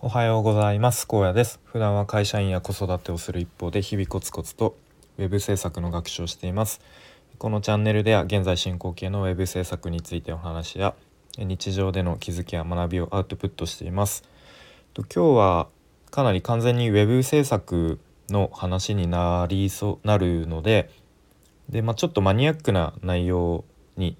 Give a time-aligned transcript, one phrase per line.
[0.00, 1.08] おはようございます。
[1.08, 1.58] 高野です。
[1.64, 4.76] 普段は会社員や子育てをする一方で日々コツコツと
[5.18, 6.80] ウェブ制作の学習をしています。
[7.36, 10.94] このチャンネルでは現在進行形のウェブ制作についてお話や
[11.36, 14.22] 日常での気づきや学びをアウトプットしています。
[14.94, 15.66] 今日は
[16.12, 17.98] かなり完全にウェブ制作
[18.30, 20.90] の話になりそうなるので
[21.68, 23.64] で、まあ、ちょっとマニアックな内容
[23.96, 24.16] に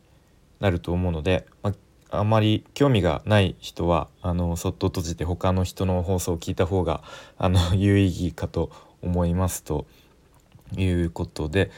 [0.58, 1.74] なると思うので、まあ、
[2.10, 7.02] あまり興味がない人はあのそっと閉じて他の人の放送を聞いた方が
[7.36, 8.70] あの有意義かと
[9.02, 9.86] 思いますと
[10.76, 11.70] いうことで、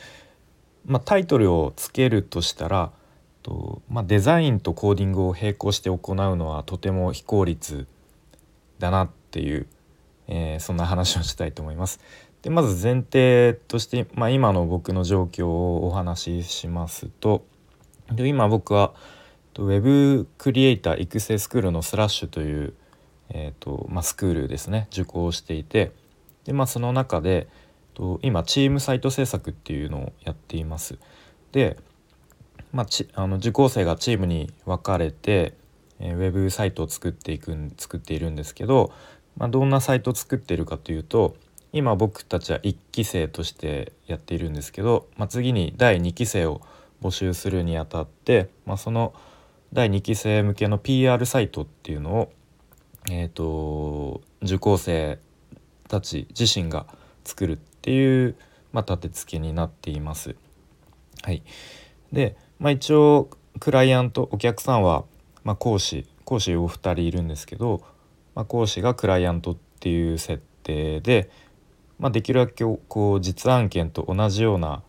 [0.87, 2.93] まあ、タイトルをつけるとしたら
[3.43, 7.87] と、まあ、デザインとコーディングを並行して行うのはとても非効率
[8.79, 9.67] だなっていう、
[10.29, 12.01] えー、そんな話をしたいと思います。
[12.43, 17.45] でまず前提として、まあ、今の僕の状況をお話ししますと
[18.17, 18.95] 今僕は
[19.59, 22.75] ウェブクリエイター育成スクールのスラッシュという、
[23.31, 25.93] えーとまあ、スクールですね受講していて
[26.45, 27.49] で、まあ、その中で
[27.95, 30.99] と今チームサイト制作っていうのをやっています。
[31.53, 31.77] で、
[32.73, 35.55] まあ、ちあの受講生がチームに分かれて、
[35.99, 38.93] えー、ウェブサイトを作っていく作っているんですけど、
[39.37, 41.37] まあ、どんなサイトを作っているかというと
[41.73, 46.61] 今僕たちは1期生としてやっているんですけど、まあ、次に第2期生を
[47.03, 49.15] 募集するにあたって、まあ、その
[49.73, 52.33] 第2期生向けの PR サイトっていうのを、
[53.11, 55.19] えーと、受講生
[55.89, 56.87] たち自身が
[57.25, 58.37] 作るっていう、
[58.73, 60.35] まあ、立て付けになっています。
[61.23, 61.43] はい、
[62.13, 65.05] で、まあ、一応クライアントお客さんは、
[65.45, 67.83] まあ、講師講師お二人いるんですけど、
[68.35, 71.31] まあ、講師がクライアントっていう設定で、
[71.99, 74.83] まあ、できるだけこう実案件と同じような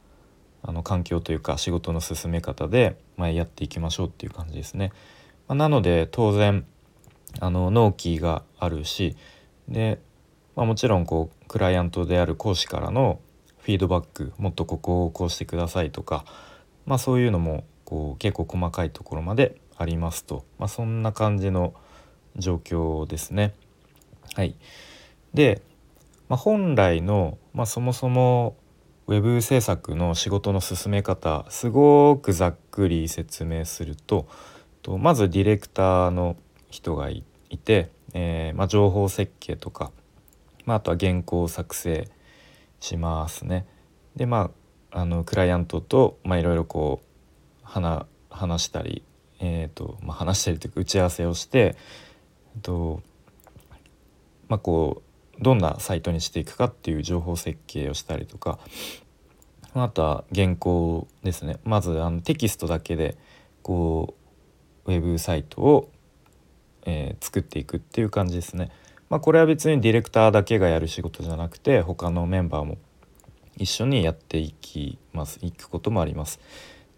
[0.63, 4.91] あの環境というか仕事の進め方で、まあ、やっていきましょうっていう感じですね。
[5.47, 6.65] まあ、なので当然
[7.39, 9.15] あの納期があるし
[9.67, 9.99] で、
[10.55, 13.19] まあ、もちろんこうクライアントである講師からの
[13.59, 16.25] フィードバックもっとここをこうしてくださいとか、
[16.85, 21.73] まあ、そういうのもこう結構細かいところまでありますと、まあ、そんな感じの
[22.37, 23.53] 状況ですね。
[24.33, 24.55] はい、
[25.33, 25.61] で、
[26.29, 28.55] まあ、本来の、まあ、そもそも
[29.11, 34.25] ウェブ制作の仕事の進め方すごくざっくり説明すると
[34.83, 36.37] とまずディレクターの
[36.69, 37.25] 人がい
[37.61, 39.91] て、えー、まあ、情報設計とか、
[40.63, 42.07] まあ、あとは原稿を作成
[42.79, 43.67] しますね。
[44.15, 44.49] でま
[44.93, 49.03] ああのクライアントといろいろこう話話したり、
[49.41, 51.75] えーとまあ、話したりというか打ち合わせをして、
[52.55, 53.01] えーと
[54.47, 55.10] まあ、こう
[55.41, 58.59] どんなサイトにしていくかっていう情報設計をしたりとか
[59.73, 63.17] あとは原稿ですねまずあのテキストだけで
[63.61, 64.15] こ
[64.85, 65.91] うウェブサイトを、
[66.85, 68.71] えー、作っていくっていう感じですね。
[69.09, 72.77] まあ、これは別にディレクターだけがやる仕事じゃなくて他のメンバーも
[73.57, 76.39] 一緒にやっていきますいくこともあります。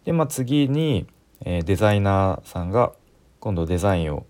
[0.06, 1.08] で、まあ、次に、
[1.42, 2.94] えー、デザイナーさんが
[3.40, 4.26] 今度デザインを、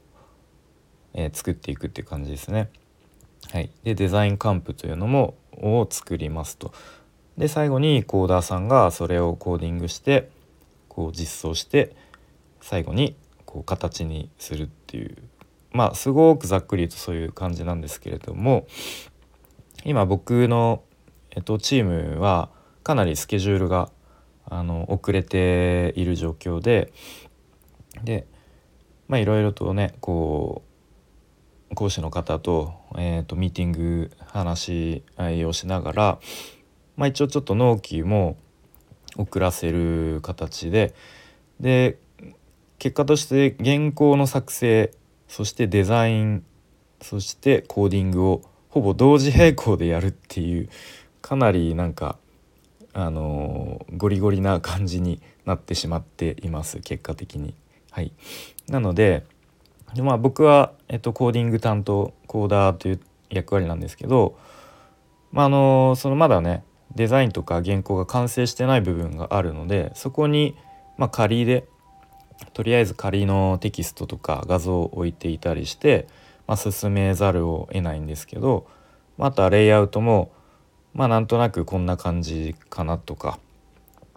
[1.13, 2.69] えー、作っていくっていう感じですね。
[3.53, 6.73] はい、でデザインカンプというのもを作りますと。
[7.37, 10.31] で最後にコーダーさんがそれをコーディングして
[10.89, 11.95] こう実装して
[12.61, 13.15] 最後に
[13.45, 15.17] こう形にするっていう
[15.71, 18.65] まあすごくざっくりとそういう感じなんですけれども
[19.85, 20.81] 今僕の、
[21.29, 22.49] えっと、チームは
[22.81, 23.91] かなりスケジュールが
[24.45, 26.91] あの遅れている状況で
[28.03, 28.25] で
[29.07, 30.72] まあいろいろとねこう
[31.75, 36.19] 講師の方と,、えーと、ミーティング話し合いをしながら、
[36.97, 38.37] まあ、一応ちょっと納期も
[39.17, 40.93] 遅らせる形で
[41.59, 41.97] で
[42.79, 44.91] 結果として原稿の作成
[45.27, 46.43] そしてデザイン
[47.01, 50.69] そしてコーディングをほぼ同時並行でやるっていう
[51.21, 52.17] かなりなんか
[52.93, 57.55] あのゴリゴリな感じになってしまっています結果的に。
[57.91, 58.11] はい、
[58.67, 59.23] なので
[59.95, 62.99] でまあ僕は、えっと、コーディング担当コーダーという
[63.29, 64.37] 役割なんですけど、
[65.31, 66.63] まあ、あのそのまだね
[66.95, 70.55] デザインとか原稿が完成してない部分があるのでそこに、
[70.97, 71.65] まあ、仮で
[72.53, 76.07] とりあえず仮のテキストとか画像を置いていたりして、
[76.47, 78.67] まあ、進めざるを得ないんですけど、
[79.17, 80.31] まあ、とはレイアウトも
[80.93, 83.39] まあなんとなくこんな感じかなとか、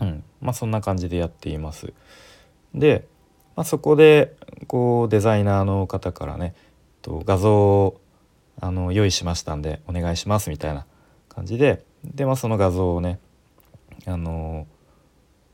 [0.01, 1.93] うんまあ、そんな感じでやっています。
[2.75, 3.07] で
[3.57, 4.37] まあ、そこで
[4.69, 6.55] こうデザイナーの方からね
[7.03, 8.01] と画像を
[8.61, 10.87] あの用意しましたんでお願いしますみたいな
[11.29, 13.19] 感じでで、まあ、その画像をね
[14.07, 14.67] あの、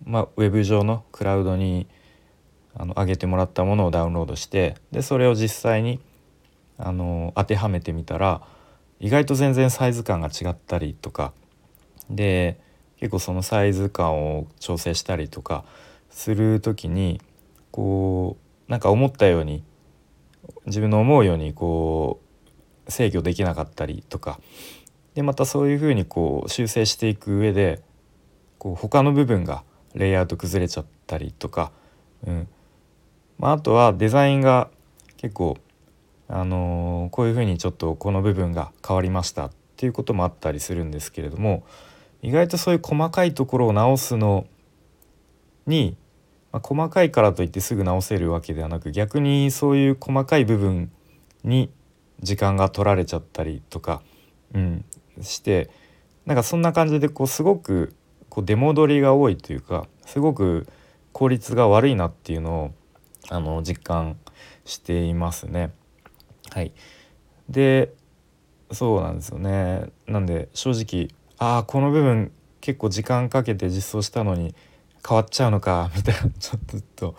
[0.05, 1.87] まあ、ウェブ上のクラウドに
[2.75, 6.01] あの上げてもらったものをダウンロードしてでそれを実際に
[6.79, 8.43] あの当てはめてみたら
[8.99, 11.33] 意外と全然サイズ感が違ったりとか
[12.09, 12.59] で
[12.99, 15.65] 結構そのサイズ感を調整したりとか
[16.11, 17.21] する時に
[17.73, 18.37] こ
[18.69, 19.65] うなんか思ったように
[20.67, 22.21] 自分の思うようにこ
[22.87, 24.39] う制御できなかったりとか
[25.15, 27.83] でまたそういうふうにこう修正していく上で
[28.59, 29.65] こう他の部分が
[29.95, 31.73] レイアウト崩れちゃったりとか、
[32.27, 32.49] うん。
[33.39, 34.71] まあ、あとはデザインが
[35.17, 35.59] 結構、
[36.29, 41.65] あのー、こういうふうにちょっとこの部分が変わりましたっていうこともあったりするんですけれども
[42.23, 44.47] 意外とそういう細かいところを直すの
[45.67, 45.97] に、
[46.53, 50.93] まあ、細かいからといってすぐ直せるわけではなく逆にそういう細かい部分
[51.45, 51.71] に
[52.21, 54.03] 時間が取られちゃったりとか、
[54.55, 54.85] うん、
[55.21, 55.71] して
[56.27, 57.95] なんかそんな感じでこうすごく
[58.29, 60.69] こう出戻りが多いというかすごく
[61.13, 62.71] 効率が悪いなっていうのを
[63.29, 64.17] あの実感
[64.65, 65.73] していますね。
[66.51, 66.73] はい、
[67.49, 67.93] で
[68.71, 69.91] そうなんですよね。
[70.07, 71.09] なんで正直
[71.39, 74.55] ああこの部分結構時間かけて実装したのに
[75.07, 76.31] 変わっちゃうのかみたいな。
[76.39, 77.15] ちょっと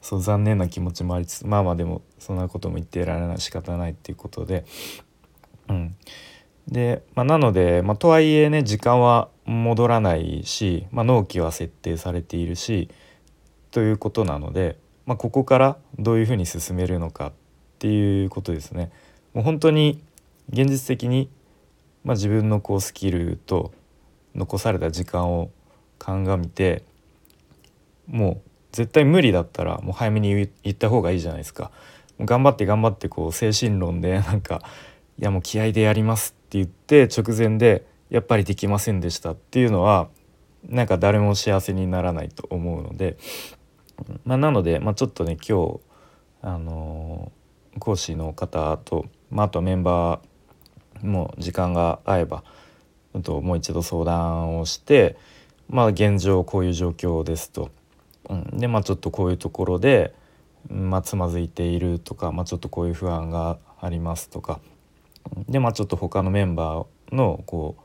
[0.00, 4.64] そう残念な気持ちもありつつまあまあでもそんなことも言ってられない仕方ないっていうことで。
[5.68, 5.96] うん。
[6.66, 12.90] で、まあ、なので、まあ、とはいえね時間は戻らないし、まあ、納期は設定されているし
[13.70, 17.32] ということなので、まあ、ここからどういうふうに進めるのかっ
[17.78, 18.90] ていうことですね。
[19.32, 20.02] もう本当に
[20.50, 21.30] 現実的に、
[22.04, 23.72] まあ、自分のこうスキルと
[24.34, 25.50] 残された時間を
[25.98, 26.82] 鑑みて
[28.08, 31.70] もう絶対無理だったらもう早めに言った方がいいじゃないですか。
[32.20, 34.60] 頑張って頑張ってこう精神論で なんか
[35.18, 40.08] いやもう気合でやりますって言って直前でやっぱりできませんでしたっていうのは
[40.68, 43.16] なんか誰も幸せにならないと思うので、
[44.24, 45.80] まあ、なので、まあ、ちょっとね今日
[46.42, 52.42] あのー、講師の方と、まあ、あとメンバーも時間が合えば
[53.22, 55.16] ともう一度相談をして、
[55.68, 57.70] まあ、現状こういう状況ですと。
[58.28, 60.14] うん、でまあちょっとこういうところで、
[60.68, 64.60] まあ、つまずいているとか、まあ、ちょっとこういう不安がありますとか。
[65.48, 67.76] でまあちょっと他のメンバーのこ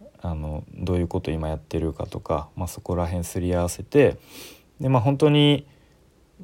[0.00, 4.16] うあのどういうこと今やってるかとか、まあ、そこら辺すり合わせて
[4.80, 5.64] でまあ本当に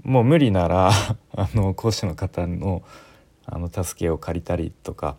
[0.05, 0.91] もう無理なら
[1.35, 2.83] あの講師の方の
[3.47, 5.17] あの助けを借りたりとか、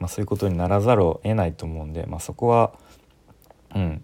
[0.00, 2.72] まあ、そういうことにならざるを得ないと思うんで、まあ、そこは
[3.74, 4.02] うん。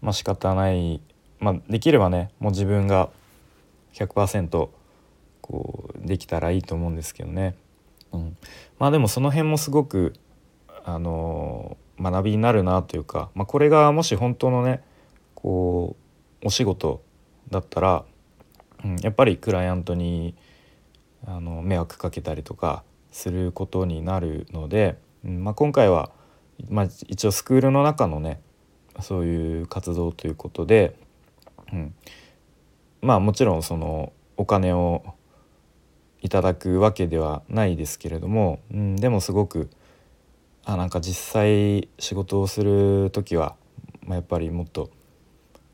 [0.00, 1.00] まあ仕方ない、
[1.46, 3.08] まあ、できればねもう自分が
[3.94, 4.68] 100%
[5.40, 7.54] こうできたらいいと思うんですけどね。
[8.10, 8.36] うん、
[8.80, 10.12] まあでもその辺もすごく
[10.84, 14.82] あの学びになるなというか、まあ、これがもし本当のね
[15.36, 15.94] こ
[16.42, 17.00] うお仕事
[17.48, 18.04] だったら、
[18.84, 20.34] うん、やっぱりクライアントに
[21.28, 22.82] あの迷惑かけたりとか
[23.12, 26.10] することになるので、うんまあ、今回は、
[26.68, 28.40] まあ、一応スクールの中のね
[29.00, 30.96] そういう活動ということで、
[31.72, 31.94] うん、
[33.02, 35.04] まあもちろんそのお金を
[36.22, 39.70] いただくわけではないですけれども、うん、でもすごく
[40.64, 43.54] あなんか実際仕事をする時は、
[44.02, 44.90] まあ、やっぱりもっと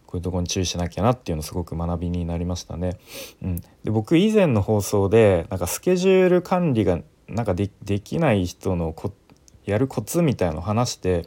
[0.06, 2.98] こういうとこに注意しなきゃなっていうのすごく学びになりましたね。
[3.42, 6.98] うん、で僕以前の放送でなんかスケジュール管理が
[7.28, 9.12] なんかできない人のこ
[9.64, 11.26] やるコツみたいのを話して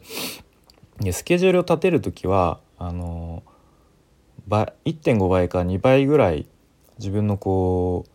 [1.10, 3.25] スケジュールを立てる時はあの
[4.48, 6.46] 1.5倍か2倍ぐらい
[6.98, 8.10] 自分のこう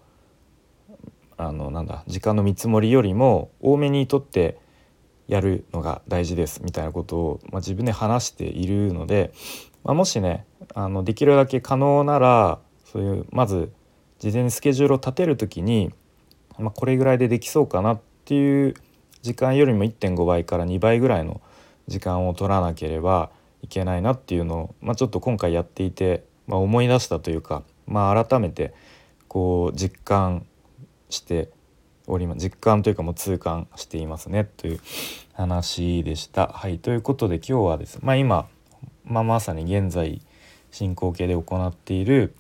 [1.38, 4.59] あのなんだ時間の見積もりよりも多めにとって
[5.27, 9.33] やるのが大事ですみたいなことを、まあ、自分で話しているので、
[9.83, 13.71] まあ、もしねあのできるだけ可能ならそういうまず
[14.19, 15.91] 事前にスケジュールを立てる時に、
[16.59, 18.75] まあ、これぐらいでできそうかなっていう
[19.21, 21.41] 時間よりも1.5倍から2倍ぐらいの
[21.88, 23.31] 時間を取らなければ
[23.62, 28.74] いけないなっていうのを、まあ、ちょっと今回やっていて、まあ、思い出したというか、まあ、改めて
[29.27, 30.46] こう実感
[31.10, 31.50] して
[32.08, 34.80] おります実感というかもう痛感していますねという
[35.34, 36.48] 話でした。
[36.48, 38.48] はいということで今日はですね、まあ、今、
[39.06, 40.22] まあ、まさに現在
[40.72, 42.34] 進行形で行っている、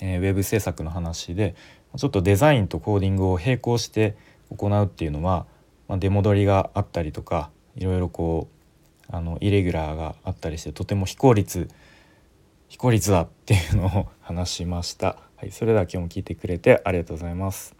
[0.00, 1.54] えー、ウェブ制作の話で
[1.96, 4.16] ちょっとデザインとコーディングを並行して
[4.50, 5.46] 行うっていうのは、
[5.88, 8.55] まあ、出戻りがあったりとかいろいろこう
[9.08, 11.68] あのイレギュラーがあったりしてとても非効率
[12.68, 15.18] 非効率だっていうのを話しました。
[15.36, 17.75] はい、それでは今日も聞いてくれてありがとうございます。